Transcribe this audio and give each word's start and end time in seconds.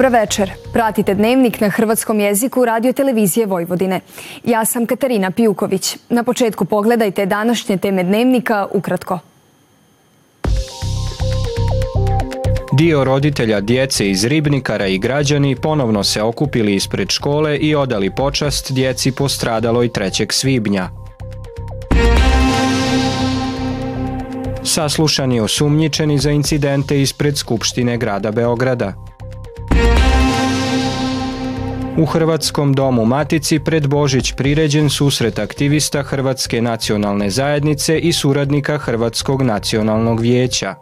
Dobra 0.00 0.20
večer. 0.20 0.52
Pratite 0.72 1.14
dnevnik 1.14 1.60
na 1.60 1.68
hrvatskom 1.68 2.20
jeziku 2.20 2.64
radio 2.64 2.92
televizije 2.92 3.46
Vojvodine. 3.46 4.00
Ja 4.44 4.64
sam 4.64 4.86
Katarina 4.86 5.30
Pijuković. 5.30 5.96
Na 6.08 6.24
početku 6.24 6.64
pogledajte 6.64 7.26
današnje 7.26 7.76
teme 7.76 8.04
dnevnika 8.04 8.66
ukratko. 8.72 9.18
Dio 12.72 13.04
roditelja 13.04 13.60
djece 13.60 14.10
iz 14.10 14.24
Ribnikara 14.24 14.86
i 14.86 14.98
građani 14.98 15.56
ponovno 15.56 16.04
se 16.04 16.22
okupili 16.22 16.74
ispred 16.74 17.10
škole 17.10 17.56
i 17.56 17.74
odali 17.74 18.10
počast 18.10 18.72
djeci 18.72 19.12
postradaloj 19.12 19.88
3. 19.88 20.32
svibnja. 20.32 20.88
Saslušani 24.62 25.40
osumnjičeni 25.40 26.18
za 26.18 26.30
incidente 26.30 27.00
ispred 27.02 27.36
Skupštine 27.36 27.96
grada 27.96 28.30
Beograda. 28.30 29.10
U 32.00 32.06
Hrvatskom 32.06 32.72
domu 32.72 33.04
Matici 33.04 33.58
pred 33.58 33.88
Božić 33.88 34.32
priređen 34.32 34.90
susret 34.90 35.38
aktivista 35.38 36.02
Hrvatske 36.02 36.62
nacionalne 36.62 37.30
zajednice 37.30 37.98
i 37.98 38.12
suradnika 38.12 38.78
Hrvatskog 38.78 39.42
nacionalnog 39.42 40.20
vijeća. 40.20 40.74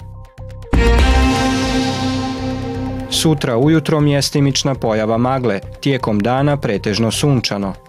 Sutra 3.11 3.57
ujutro 3.57 4.01
mjestimična 4.01 4.75
pojava 4.75 5.19
magle, 5.19 5.61
tijekom 5.81 6.21
dana 6.21 6.57
pretežno 6.57 7.11
sunčano. 7.11 7.88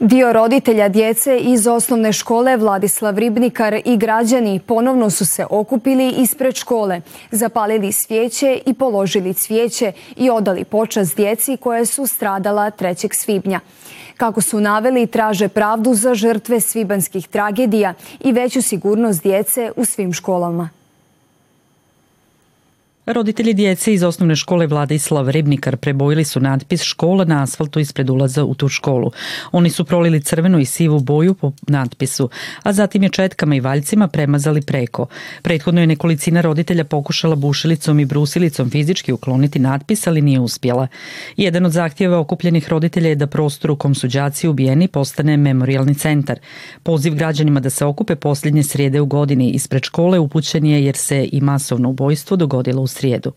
Dio 0.00 0.32
roditelja 0.32 0.88
djece 0.88 1.38
iz 1.38 1.66
osnovne 1.66 2.12
škole 2.12 2.56
Vladislav 2.56 3.18
Ribnikar 3.18 3.80
i 3.84 3.96
građani 3.96 4.60
ponovno 4.66 5.10
su 5.10 5.26
se 5.26 5.46
okupili 5.50 6.10
ispred 6.10 6.54
škole, 6.54 7.00
zapalili 7.30 7.92
svijeće 7.92 8.60
i 8.66 8.74
položili 8.74 9.34
cvijeće 9.34 9.92
i 10.16 10.30
odali 10.30 10.64
počast 10.64 11.16
djeci 11.16 11.56
koje 11.56 11.86
su 11.86 12.06
stradala 12.06 12.70
3. 12.70 13.14
svibnja. 13.14 13.60
Kako 14.16 14.40
su 14.40 14.60
naveli, 14.60 15.06
traže 15.06 15.48
pravdu 15.48 15.94
za 15.94 16.14
žrtve 16.14 16.60
svibanskih 16.60 17.28
tragedija 17.28 17.94
i 18.20 18.32
veću 18.32 18.62
sigurnost 18.62 19.22
djece 19.22 19.72
u 19.76 19.84
svim 19.84 20.12
školama. 20.12 20.79
Roditelji 23.06 23.54
djece 23.54 23.94
iz 23.94 24.02
osnovne 24.02 24.36
škole 24.36 24.66
Vladislav 24.66 25.28
Ribnikar 25.30 25.76
prebojili 25.76 26.24
su 26.24 26.40
natpis 26.40 26.82
škola 26.82 27.24
na 27.24 27.42
asfaltu 27.42 27.80
ispred 27.80 28.10
ulaza 28.10 28.44
u 28.44 28.54
tu 28.54 28.68
školu. 28.68 29.10
Oni 29.52 29.70
su 29.70 29.84
prolili 29.84 30.20
crvenu 30.20 30.58
i 30.58 30.64
sivu 30.64 31.00
boju 31.00 31.34
po 31.34 31.52
natpisu, 31.66 32.30
a 32.62 32.72
zatim 32.72 33.02
je 33.02 33.08
četkama 33.08 33.54
i 33.54 33.60
valjcima 33.60 34.08
premazali 34.08 34.62
preko. 34.62 35.06
Prethodno 35.42 35.80
je 35.80 35.86
nekolicina 35.86 36.40
roditelja 36.40 36.84
pokušala 36.84 37.36
bušilicom 37.36 38.00
i 38.00 38.04
brusilicom 38.04 38.70
fizički 38.70 39.12
ukloniti 39.12 39.58
natpis, 39.58 40.06
ali 40.06 40.22
nije 40.22 40.40
uspjela. 40.40 40.86
Jedan 41.36 41.66
od 41.66 41.72
zahtjeva 41.72 42.18
okupljenih 42.18 42.68
roditelja 42.68 43.08
je 43.08 43.14
da 43.14 43.26
prostor 43.26 43.70
u 43.70 43.76
kom 43.76 43.94
su 43.94 44.08
đaci 44.08 44.48
ubijeni 44.48 44.88
postane 44.88 45.36
memorialni 45.36 45.94
centar. 45.94 46.38
Poziv 46.82 47.14
građanima 47.14 47.60
da 47.60 47.70
se 47.70 47.84
okupe 47.84 48.16
posljednje 48.16 48.62
srijede 48.62 49.00
u 49.00 49.06
godini 49.06 49.50
ispred 49.50 49.82
škole 49.82 50.18
upućen 50.18 50.66
je 50.66 50.84
jer 50.84 50.96
se 50.96 51.28
i 51.32 51.40
masovno 51.40 51.88
ubojstvo 51.88 52.36
dogodilo 52.36 52.82
u 52.82 52.89
uzriedu. 52.90 53.34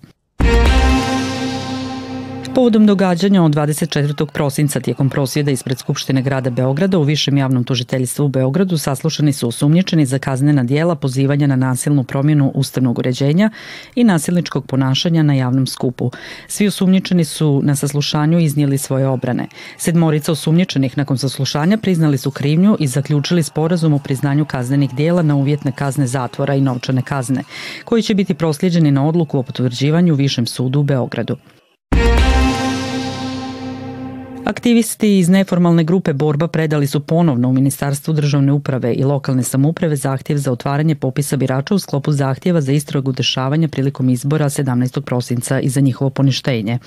Povodom 2.56 2.86
događanja 2.86 3.44
od 3.44 3.52
24. 3.52 4.26
prosinca 4.26 4.80
tijekom 4.80 5.10
prosvjeda 5.10 5.52
ispred 5.52 5.78
Skupštine 5.80 6.22
grada 6.22 6.50
Beograda 6.50 6.98
u 6.98 7.04
Višem 7.04 7.38
javnom 7.38 7.64
tužiteljstvu 7.64 8.26
u 8.26 8.28
Beogradu 8.28 8.78
saslušani 8.78 9.34
su 9.34 9.48
osumnjičeni 9.48 10.06
za 10.06 10.20
kaznena 10.20 10.64
dijela 10.64 10.96
pozivanja 10.96 11.48
na 11.48 11.56
nasilnu 11.56 12.04
promjenu 12.04 12.52
ustavnog 12.56 13.00
uređenja 13.00 13.50
i 13.96 14.04
nasilničkog 14.04 14.66
ponašanja 14.66 15.24
na 15.24 15.34
javnom 15.34 15.68
skupu. 15.68 16.12
Svi 16.48 16.68
osumnjičeni 16.68 17.26
su 17.26 17.62
na 17.64 17.76
saslušanju 17.76 18.40
iznijeli 18.40 18.78
svoje 18.78 19.08
obrane. 19.08 19.48
Sedmorica 19.78 20.32
osumnjičenih 20.32 20.98
nakon 20.98 21.18
saslušanja 21.18 21.78
priznali 21.78 22.18
su 22.18 22.32
krivnju 22.32 22.78
i 22.80 22.88
zaključili 22.88 23.44
sporazum 23.44 23.94
o 23.94 24.00
priznanju 24.00 24.46
kaznenih 24.46 24.96
dijela 24.96 25.22
na 25.22 25.36
uvjetne 25.36 25.72
kazne 25.72 26.08
zatvora 26.08 26.56
i 26.56 26.62
novčane 26.62 27.02
kazne, 27.02 27.44
koji 27.86 28.02
će 28.02 28.14
biti 28.14 28.34
prosljeđeni 28.34 28.92
na 28.92 29.08
odluku 29.08 29.40
o 29.40 29.44
potvrđivanju 29.44 30.16
Višem 30.16 30.46
sudu 30.46 30.80
u 30.80 30.84
Beogradu. 30.84 31.38
Aktivisti 34.46 35.20
iz 35.20 35.30
neformalne 35.30 35.84
grupe 35.84 36.14
Borba 36.14 36.48
predali 36.48 36.88
su 36.88 37.00
ponovno 37.00 37.50
u 37.50 37.54
Ministarstvu 37.54 38.14
državne 38.14 38.52
uprave 38.52 38.94
i 38.94 39.04
lokalne 39.04 39.44
samouprave 39.44 39.96
zahtjev 39.96 40.38
za 40.38 40.52
otvaranje 40.52 40.96
popisa 40.96 41.38
birača 41.38 41.76
u 41.76 41.80
sklopu 41.80 42.12
zahtjeva 42.12 42.62
za 42.62 42.72
istragu 42.72 43.12
dešavanja 43.12 43.68
prilikom 43.68 44.10
izbora 44.10 44.46
17. 44.46 45.02
prosinca 45.02 45.60
i 45.60 45.70
za 45.70 45.82
njihovo 45.82 46.10
poništenje. 46.10 46.80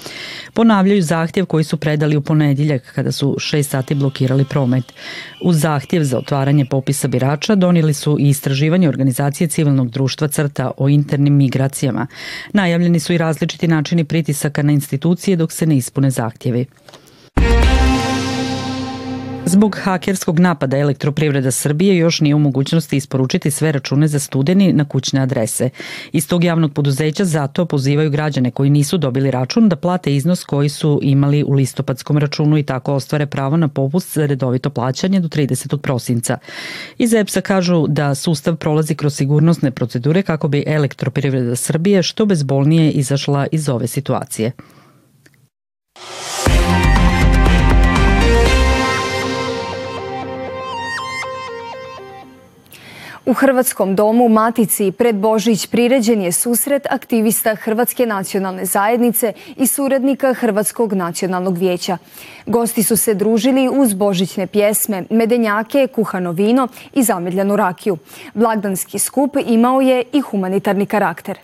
Ponavljaju 0.55 1.03
zahtjev 1.03 1.47
koji 1.47 1.65
su 1.65 1.77
predali 1.77 2.17
u 2.17 2.23
ponedjeljak 2.23 2.93
kada 2.95 3.13
su 3.13 3.37
šest 3.39 3.71
sati 3.71 3.95
blokirali 3.95 4.45
promet. 4.45 4.93
Uz 5.45 5.61
zahtjev 5.61 6.05
za 6.05 6.19
otvaranje 6.19 6.65
popisa 6.65 7.09
birača 7.09 7.55
donijeli 7.55 7.95
su 7.95 8.17
i 8.21 8.29
istraživanje 8.29 8.89
organizacije 8.89 9.49
civilnog 9.49 9.91
društva 9.91 10.29
Crta 10.29 10.71
o 10.77 10.89
internim 10.89 11.37
migracijama. 11.37 12.07
Najavljeni 12.53 13.01
su 13.01 13.13
i 13.13 13.19
različiti 13.19 13.69
načini 13.69 14.05
pritisaka 14.05 14.63
na 14.63 14.73
institucije 14.73 15.37
dok 15.37 15.53
se 15.53 15.67
ne 15.67 15.77
ispune 15.77 16.11
zahtjevi. 16.11 16.67
Zbog 19.49 19.77
hakerskog 19.83 20.39
napada 20.41 20.79
Elektroprivreda 20.79 21.51
Srbije 21.51 21.97
još 21.97 22.21
nije 22.21 22.35
u 22.35 22.39
mogućnosti 22.39 22.97
isporučiti 22.97 23.51
sve 23.51 23.73
račune 23.73 24.09
za 24.09 24.19
studeni 24.19 24.73
na 24.73 24.85
kućne 24.85 25.21
adrese. 25.21 25.71
Iz 26.13 26.29
tog 26.29 26.45
javnog 26.45 26.73
poduzeća 26.73 27.25
zato 27.25 27.65
pozivaju 27.67 28.11
građane 28.11 28.51
koji 28.51 28.71
nisu 28.71 28.99
dobili 28.99 29.31
račun 29.31 29.69
da 29.69 29.77
plate 29.77 30.15
iznos 30.15 30.45
koji 30.45 30.69
su 30.69 31.01
imali 31.03 31.45
u 31.45 31.53
listopadskom 31.53 32.19
računu 32.19 32.59
i 32.59 32.63
tako 32.63 32.95
ostvare 32.95 33.27
pravo 33.27 33.57
na 33.57 33.69
popust 33.69 34.15
za 34.15 34.27
redovito 34.27 34.71
plaćanje 34.71 35.21
do 35.21 35.29
30. 35.29 35.77
prosinca. 35.77 36.39
Iz 36.99 37.15
EPS-a 37.15 37.41
kažu 37.41 37.87
da 37.89 38.15
sustav 38.15 38.57
prolazi 38.57 38.95
kroz 38.95 39.17
sigurnosne 39.17 39.71
procedure 39.71 40.23
kako 40.23 40.49
bi 40.49 40.65
Elektroprivreda 40.67 41.57
Srbije 41.57 42.03
što 42.03 42.27
bezbolnije 42.27 42.91
izašla 42.91 43.47
iz 43.53 43.69
ove 43.69 43.87
situacije. 43.87 44.53
U 53.27 53.33
Hrvatskom 53.33 53.95
domu 53.95 54.29
Matici 54.29 54.93
pred 54.93 55.17
Božić 55.17 55.67
priređen 55.67 56.23
je 56.23 56.33
susret 56.33 56.87
aktivista 56.91 57.55
Hrvatske 57.55 58.07
nacionalne 58.07 58.65
zajednice 58.65 59.33
i 59.57 59.67
suradnika 59.67 60.35
Hrvatskog 60.35 60.93
nacionalnog 60.93 61.59
vijeća. 61.59 61.99
Gosti 62.47 62.83
su 62.83 62.97
se 62.97 63.15
družili 63.15 63.69
uz 63.69 63.95
božićne 63.95 64.47
pjesme, 64.47 65.05
medenjake, 65.11 65.87
kuhano 65.95 66.33
vino 66.33 66.69
i 66.93 67.03
zamedljanu 67.03 67.57
rakiju. 67.57 67.99
Blagdanski 68.35 68.99
skup 68.99 69.37
imao 69.47 69.81
je 69.81 70.05
i 70.13 70.21
humanitarni 70.21 70.87
karakter. 70.87 71.39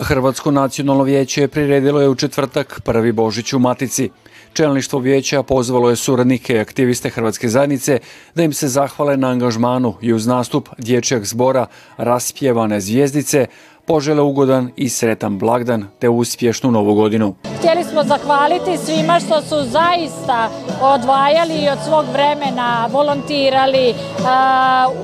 Hrvatsko 0.00 0.50
nacionalno 0.50 1.02
vijeće 1.02 1.40
je 1.40 1.48
priredilo 1.48 2.00
je 2.00 2.08
u 2.08 2.14
četvrtak 2.14 2.80
prvi 2.84 3.12
Božić 3.12 3.52
u 3.52 3.58
Matici. 3.58 4.10
Čelništvo 4.52 4.98
vijeća 4.98 5.42
pozvalo 5.42 5.90
je 5.90 5.96
suradnike 5.96 6.54
i 6.54 6.60
aktiviste 6.60 7.10
Hrvatske 7.10 7.48
zajednice 7.48 7.98
da 8.34 8.42
im 8.42 8.52
se 8.52 8.68
zahvale 8.68 9.16
na 9.16 9.28
angažmanu 9.28 9.94
i 10.00 10.12
uz 10.12 10.26
nastup 10.26 10.68
dječjeg 10.78 11.24
zbora 11.24 11.66
raspjevane 11.96 12.80
zvijezdice 12.80 13.46
požele 13.86 14.22
ugodan 14.22 14.70
i 14.76 14.88
sretan 14.88 15.38
blagdan 15.38 15.84
te 15.98 16.08
uspješnu 16.08 16.70
novu 16.70 16.94
godinu. 16.94 17.34
Htjeli 17.58 17.84
smo 17.84 18.04
zahvaliti 18.04 18.84
svima 18.84 19.20
što 19.20 19.42
su 19.42 19.70
zaista 19.70 20.50
odvajali 20.82 21.68
od 21.72 21.78
svog 21.86 22.04
vremena, 22.12 22.88
volontirali, 22.92 23.94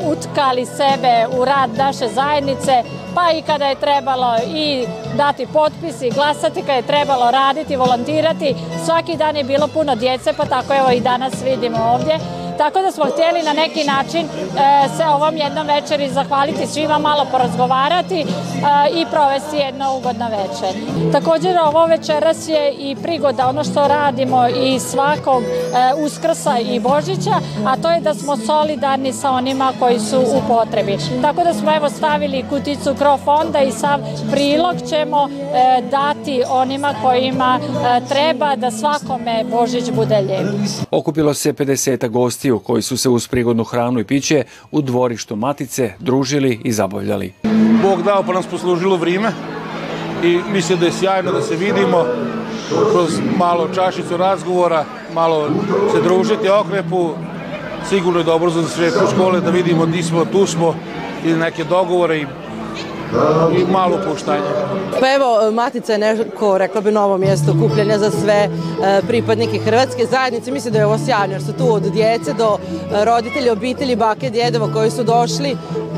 utkali 0.07 0.67
sebe 0.67 1.39
u 1.39 1.45
rad 1.45 1.71
naše 1.77 2.09
zajednice, 2.15 2.83
pa 3.15 3.31
i 3.33 3.43
kada 3.43 3.67
je 3.67 3.75
trebalo 3.75 4.37
i 4.55 4.87
dati 5.17 5.47
potpis 5.53 6.03
i 6.03 6.11
glasati, 6.11 6.61
kada 6.61 6.73
je 6.73 6.83
trebalo 6.83 7.31
raditi, 7.31 7.77
volontirati. 7.77 8.55
Svaki 8.85 9.17
dan 9.17 9.37
je 9.37 9.45
bilo 9.45 9.67
puno 9.67 9.95
djece, 9.95 10.33
pa 10.33 10.45
tako 10.45 10.75
evo 10.75 10.91
i 10.91 11.01
danas 11.01 11.33
vidimo 11.45 11.79
ovdje 11.79 12.42
Tako 12.59 12.81
da 12.83 12.93
smo 12.93 13.05
htjeli 13.05 13.43
na 13.43 13.53
neki 13.53 13.85
način 13.85 14.29
se 14.97 15.05
ovom 15.05 15.37
jednom 15.37 15.67
večeri 15.67 16.09
zahvaliti 16.09 16.67
svima, 16.67 16.99
malo 16.99 17.27
porazgovarati 17.31 18.27
i 18.95 19.07
provesti 19.11 19.57
jedno 19.57 19.97
ugodno 19.97 20.29
večer. 20.29 20.83
Također 21.13 21.59
ovo 21.59 21.87
večeras 21.87 22.49
je 22.49 22.73
i 22.73 22.97
prigoda 23.03 23.49
ono 23.49 23.65
što 23.65 23.89
radimo 23.89 24.49
i 24.49 24.81
svakog 24.81 25.43
uskrsa 26.05 26.59
i 26.59 26.81
Božića, 26.81 27.35
a 27.67 27.77
to 27.77 27.91
je 27.91 28.01
da 28.01 28.15
smo 28.15 28.37
solidarni 28.37 29.13
sa 29.13 29.31
onima 29.31 29.73
koji 29.79 30.01
su 30.01 30.21
u 30.21 30.43
potrebi. 30.49 30.99
Tako 31.23 31.45
da 31.45 31.55
smo 31.55 31.75
evo 31.77 31.89
stavili 31.91 32.45
kuticu 32.51 32.95
kro 32.99 33.19
fonda 33.25 33.61
i 33.61 33.73
sav 33.73 34.01
prilog 34.31 34.77
ćemo 34.89 35.29
e, 35.29 35.83
dati 35.91 36.43
onima 36.49 36.95
kojima 37.03 37.61
e, 37.63 38.01
treba 38.09 38.57
da 38.57 38.71
svakome 38.71 39.45
Božić 39.51 39.91
bude 39.91 40.21
lijep. 40.21 40.47
Okupilo 40.91 41.35
se 41.35 41.53
50 41.53 42.09
gostiju 42.43 42.59
koji 42.59 42.83
su 42.83 42.97
se 42.97 43.09
uz 43.09 43.29
prigodnu 43.29 43.65
hranu 43.65 44.01
i 44.01 44.05
piće 44.05 44.45
u 44.71 44.83
dvorištu 44.83 45.37
Matice 45.37 45.93
družili 45.99 46.61
i 46.65 46.73
zabavljali. 46.73 47.33
Bog 47.83 48.03
dao 48.03 48.23
pa 48.23 48.33
nas 48.33 48.47
poslužilo 48.47 48.97
vrijeme 48.97 49.33
i 50.25 50.41
mislim 50.53 50.79
da 50.79 50.87
je 50.87 50.93
sjajno 50.93 51.33
da 51.33 51.43
se 51.43 51.57
vidimo 51.57 52.05
kroz 52.93 53.21
malo 53.39 53.69
čašicu 53.75 54.17
razgovora, 54.17 54.85
malo 55.15 55.51
se 55.93 56.01
družiti 56.03 56.49
okrepu, 56.49 57.11
sigurno 57.89 58.19
je 58.19 58.25
dobro 58.25 58.51
za 58.51 58.69
sve 58.69 58.91
škole 59.15 59.41
da 59.41 59.51
vidimo 59.51 59.87
di 59.87 60.03
smo, 60.03 60.25
tu 60.25 60.47
smo 60.47 60.75
i 61.25 61.33
neke 61.33 61.65
dogovore 61.65 62.19
i 62.19 62.27
i 63.59 63.73
malo 63.73 63.99
puštanje. 64.09 64.43
Pa 65.01 65.13
evo, 65.15 65.51
Matica 65.53 65.93
je 65.93 65.99
neko, 65.99 66.59
rekla 66.59 66.81
bi, 66.81 66.93
novo 66.93 67.19
mjesto 67.19 67.55
kupljenja 67.63 67.99
za 67.99 68.11
sve 68.11 68.35
e, 68.35 68.49
pripadnike 69.09 69.59
Hrvatske 69.59 70.07
zajednice. 70.07 70.51
Mislim 70.51 70.73
da 70.73 70.79
je 70.79 70.87
ovo 70.87 70.99
sjajno 70.99 71.35
jer 71.35 71.43
su 71.43 71.53
tu 71.53 71.75
od 71.75 71.83
djece 71.83 72.33
do 72.33 72.59
e, 72.59 73.05
roditelja, 73.05 73.53
obitelji, 73.53 73.97
bake, 73.97 74.31
djedova 74.31 74.73
koji 74.73 74.91
su 74.91 75.05
došli. 75.05 75.57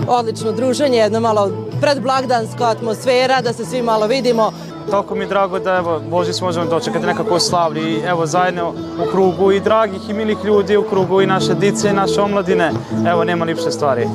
Odlično 0.08 0.52
druženje, 0.52 0.98
jedno 0.98 1.20
malo 1.20 1.50
predblagdanska 1.80 2.64
atmosfera, 2.64 3.40
da 3.40 3.52
se 3.52 3.64
svi 3.64 3.82
malo 3.82 4.06
vidimo. 4.06 4.52
Toliko 4.90 5.14
mi 5.14 5.20
je 5.20 5.26
drago 5.26 5.58
da 5.58 5.76
evo, 5.76 6.00
Božić 6.10 6.40
možemo 6.40 6.66
dočekati 6.66 7.06
nekako 7.06 7.40
slavni 7.40 7.80
i 7.80 8.00
evo 8.06 8.26
zajedno 8.26 8.74
u 9.06 9.10
krugu 9.10 9.52
i 9.52 9.60
dragih 9.60 10.10
i 10.10 10.12
milih 10.12 10.36
ljudi 10.44 10.76
u 10.76 10.82
krugu 10.82 11.22
i 11.22 11.26
naše 11.26 11.54
dice 11.54 11.90
i 11.90 11.92
naše 11.92 12.20
omladine. 12.20 12.72
Evo, 13.08 13.24
nema 13.24 13.44
lipše 13.44 13.70
stvari. 13.70 14.06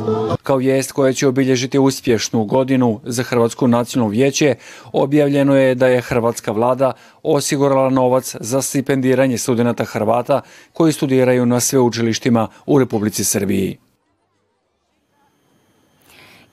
Kao 0.43 0.57
vijest 0.57 0.91
koja 0.91 1.13
će 1.13 1.27
obilježiti 1.27 1.79
uspješnu 1.79 2.43
godinu 2.43 2.99
za 3.03 3.23
Hrvatsko 3.23 3.67
nacionalno 3.67 4.11
vijeće, 4.11 4.55
objavljeno 4.93 5.55
je 5.55 5.75
da 5.75 5.87
je 5.87 6.01
Hrvatska 6.01 6.51
vlada 6.51 6.91
osigurala 7.23 7.89
novac 7.89 8.35
za 8.39 8.61
stipendiranje 8.61 9.37
studenta 9.37 9.85
Hrvata 9.85 10.41
koji 10.73 10.93
studiraju 10.93 11.45
na 11.45 11.59
sveučilištima 11.59 12.47
u 12.65 12.79
Republici 12.79 13.23
Srbiji. 13.23 13.88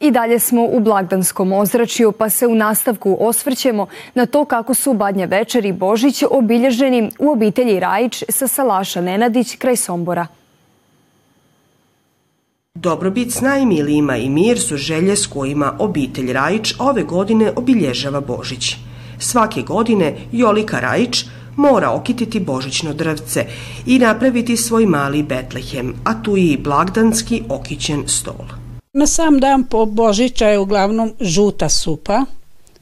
I 0.00 0.10
dalje 0.10 0.38
smo 0.38 0.64
u 0.64 0.80
blagdanskom 0.80 1.52
ozračju 1.52 2.12
pa 2.12 2.30
se 2.30 2.46
u 2.46 2.54
nastavku 2.54 3.16
osvrćemo 3.20 3.86
na 4.14 4.26
to 4.26 4.44
kako 4.44 4.74
su 4.74 4.92
Badnja 4.92 5.26
večer 5.26 5.64
i 5.64 5.72
Božić 5.72 6.22
obilježeni 6.30 7.10
u 7.18 7.30
obitelji 7.30 7.80
Rajić 7.80 8.24
sa 8.28 8.48
Salaša 8.48 9.00
Nenadić 9.00 9.56
kraj 9.56 9.76
Sombora. 9.76 10.26
Dobrobit 12.74 13.32
s 13.32 13.40
najmilijima 13.40 14.16
i 14.16 14.28
mir 14.28 14.60
su 14.60 14.76
želje 14.76 15.16
s 15.16 15.26
kojima 15.26 15.76
obitelj 15.78 16.32
Rajić 16.32 16.74
ove 16.78 17.02
godine 17.02 17.52
obilježava 17.56 18.20
Božić. 18.20 18.76
Svake 19.18 19.62
godine 19.62 20.16
Jolika 20.32 20.80
Rajić 20.80 21.24
mora 21.56 21.90
okititi 21.90 22.40
božićno 22.40 22.92
drvce 22.92 23.46
i 23.86 23.98
napraviti 23.98 24.56
svoj 24.56 24.86
mali 24.86 25.22
Betlehem, 25.22 25.94
a 26.04 26.22
tu 26.22 26.36
i 26.36 26.56
blagdanski 26.56 27.42
okićen 27.48 28.02
stol. 28.06 28.65
Na 28.98 29.06
sam 29.06 29.40
dan 29.40 29.64
po 29.64 29.84
Božića 29.84 30.48
je 30.48 30.58
uglavnom 30.58 31.12
žuta 31.20 31.68
supa 31.68 32.24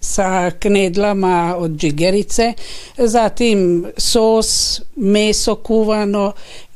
sa 0.01 0.51
knedlama 0.51 1.55
od 1.59 1.71
džigerice, 1.71 2.53
zatim 2.99 3.87
sos, 3.97 4.81
meso 4.97 5.55
kuvano, 5.55 6.33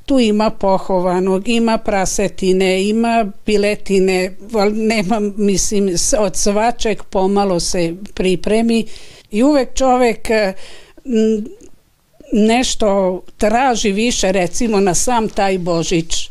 tu 0.06 0.18
ima 0.18 0.50
pohovanog, 0.50 1.48
ima 1.48 1.78
prasetine, 1.78 2.88
ima 2.88 3.30
piletine, 3.44 4.36
nema, 4.72 5.20
mislim, 5.36 5.94
od 6.18 6.36
svačeg 6.36 7.02
pomalo 7.02 7.60
se 7.60 7.94
pripremi 8.14 8.84
i 9.30 9.42
uvek 9.42 9.74
čovek 9.74 10.28
nešto 12.32 13.20
traži 13.36 13.92
više, 13.92 14.32
recimo 14.32 14.80
na 14.80 14.94
sam 14.94 15.28
taj 15.28 15.58
Božić 15.58 16.30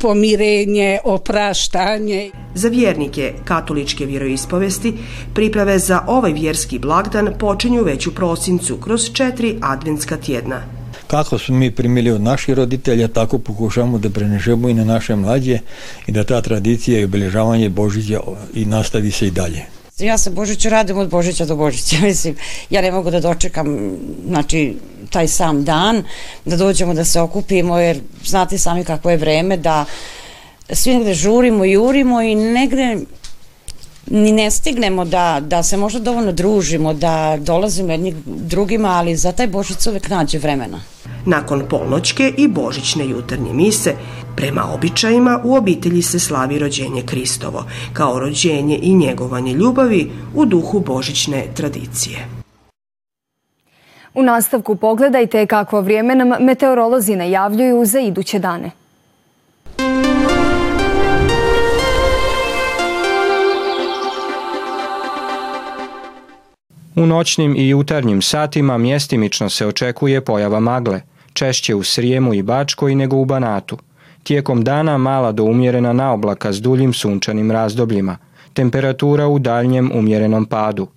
pomirenje, 0.00 0.98
opraštanje. 1.04 2.30
Za 2.54 2.68
vjernike 2.68 3.34
katoličke 3.44 4.06
vjeroispovesti 4.06 4.94
priprave 5.34 5.78
za 5.78 6.04
ovaj 6.06 6.32
vjerski 6.32 6.78
blagdan 6.78 7.34
počinju 7.38 7.82
već 7.82 8.06
u 8.06 8.14
prosincu 8.14 8.76
kroz 8.76 9.12
četiri 9.12 9.58
adventska 9.60 10.16
tjedna. 10.16 10.62
Kako 11.06 11.38
smo 11.38 11.56
mi 11.56 11.70
primili 11.70 12.10
od 12.10 12.20
naših 12.20 12.54
roditelja, 12.54 13.08
tako 13.08 13.38
pokušamo 13.38 13.98
da 13.98 14.10
prenežemo 14.10 14.68
i 14.68 14.74
na 14.74 14.84
naše 14.84 15.16
mlađe 15.16 15.58
i 16.06 16.12
da 16.12 16.24
ta 16.24 16.40
tradicija 16.42 17.00
i 17.00 17.04
obilježavanje 17.04 17.68
Božića 17.68 18.20
i 18.54 18.64
nastavi 18.64 19.10
se 19.10 19.26
i 19.26 19.30
dalje. 19.30 19.81
Ja 20.02 20.18
se 20.18 20.30
Božiću 20.30 20.68
radim 20.68 20.98
od 20.98 21.08
Božića 21.08 21.44
do 21.44 21.56
Božića, 21.56 21.96
mislim, 22.02 22.36
ja 22.70 22.82
ne 22.82 22.92
mogu 22.92 23.10
da 23.10 23.20
dočekam, 23.20 23.96
znači, 24.26 24.76
taj 25.10 25.28
sam 25.28 25.64
dan, 25.64 26.04
da 26.44 26.56
dođemo 26.56 26.94
da 26.94 27.04
se 27.04 27.20
okupimo, 27.20 27.78
jer 27.78 28.00
znate 28.24 28.58
sami 28.58 28.84
kako 28.84 29.10
je 29.10 29.16
vreme, 29.16 29.56
da 29.56 29.84
svi 30.70 30.94
negde 30.94 31.14
žurimo, 31.14 31.64
jurimo 31.64 32.22
i 32.22 32.34
negde 32.34 32.96
ni 34.12 34.32
ne 34.32 34.50
stignemo 34.50 35.04
da, 35.04 35.40
da 35.40 35.62
se 35.62 35.76
možda 35.76 36.00
dovoljno 36.00 36.32
družimo, 36.32 36.94
da 36.94 37.36
dolazimo 37.40 37.92
jedni 37.92 38.14
drugima, 38.26 38.88
ali 38.88 39.16
za 39.16 39.32
taj 39.32 39.46
Božić 39.46 39.86
uvek 39.86 40.08
nađe 40.08 40.38
vremena. 40.38 40.80
Nakon 41.26 41.62
polnoćke 41.70 42.32
i 42.36 42.48
božićne 42.48 43.08
jutarnje 43.08 43.52
mise, 43.52 43.94
prema 44.36 44.64
običajima 44.74 45.40
u 45.44 45.54
obitelji 45.54 46.02
se 46.02 46.18
slavi 46.18 46.58
rođenje 46.58 47.02
Kristovo, 47.02 47.64
kao 47.92 48.18
rođenje 48.18 48.78
i 48.82 48.94
njegovanje 48.94 49.52
ljubavi 49.52 50.10
u 50.34 50.44
duhu 50.44 50.80
božićne 50.80 51.46
tradicije. 51.54 52.28
U 54.14 54.22
nastavku 54.22 54.76
pogledajte 54.76 55.46
kakvo 55.46 55.80
vrijeme 55.80 56.14
nam 56.14 56.44
meteorolozi 56.44 57.16
najavljuju 57.16 57.84
za 57.84 58.00
iduće 58.00 58.38
dane. 58.38 58.81
U 66.96 67.06
noćnim 67.06 67.56
i 67.56 67.68
jutarnjim 67.68 68.22
satima 68.22 68.78
mjestimično 68.78 69.48
se 69.48 69.66
očekuje 69.66 70.20
pojava 70.20 70.60
magle, 70.60 71.00
češće 71.32 71.74
u 71.74 71.82
Srijemu 71.82 72.34
i 72.34 72.42
Bačkoj 72.42 72.94
nego 72.94 73.16
u 73.16 73.24
Banatu. 73.24 73.78
Tijekom 74.22 74.64
dana 74.64 74.98
mala 74.98 75.32
do 75.32 75.44
umjerena 75.44 75.92
naoblaka 75.92 76.52
s 76.52 76.60
duljim 76.60 76.92
sunčanim 76.92 77.50
razdobljima. 77.50 78.16
Temperatura 78.52 79.28
u 79.28 79.38
daljnjem 79.38 79.90
umjerenom 79.94 80.46
padu. 80.46 80.88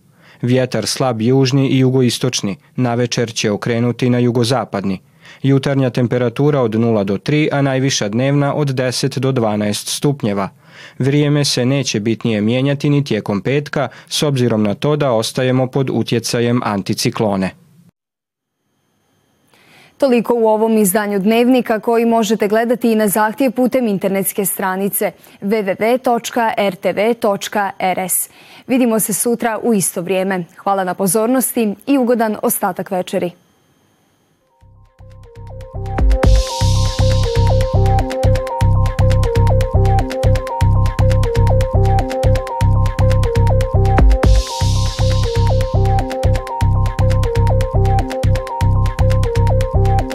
Vjetar 0.41 0.87
slab 0.87 1.21
južni 1.21 1.67
i 1.67 1.79
jugoistočni, 1.79 2.55
na 2.75 2.95
večer 2.95 3.33
će 3.33 3.51
okrenuti 3.51 4.09
na 4.09 4.19
jugozapadni. 4.19 4.99
Jutarnja 5.43 5.89
temperatura 5.89 6.61
od 6.61 6.71
0 6.71 7.03
do 7.03 7.17
3, 7.17 7.49
a 7.51 7.61
najviša 7.61 8.09
dnevna 8.09 8.53
od 8.53 8.67
10 8.67 9.19
do 9.19 9.31
12 9.31 9.73
stupnjeva. 9.73 10.49
Vrijeme 10.99 11.45
se 11.45 11.65
neće 11.65 11.99
bitnije 11.99 12.41
mijenjati 12.41 12.89
ni 12.89 13.03
tijekom 13.03 13.41
petka 13.41 13.87
s 14.07 14.23
obzirom 14.23 14.63
na 14.63 14.73
to 14.73 14.95
da 14.95 15.11
ostajemo 15.11 15.67
pod 15.67 15.89
utjecajem 15.93 16.61
anticiklone. 16.63 17.51
Toliko 19.97 20.33
u 20.35 20.47
ovom 20.47 20.77
izdanju 20.77 21.19
dnevnika 21.19 21.79
koji 21.79 22.05
možete 22.05 22.47
gledati 22.47 22.91
i 22.91 22.95
na 22.95 23.07
zahtjev 23.07 23.51
putem 23.51 23.87
internetske 23.87 24.45
stranice 24.45 25.11
www.rtv.rs. 25.41 26.09
Vidimo 28.67 28.99
se 28.99 29.13
sutra 29.13 29.59
u 29.63 29.73
isto 29.73 30.01
vrijeme. 30.01 30.43
Hvala 30.57 30.83
na 30.83 30.93
pozornosti 30.93 31.75
i 31.87 31.97
ugodan 31.97 32.37
ostatak 32.41 32.91
večeri. 32.91 33.44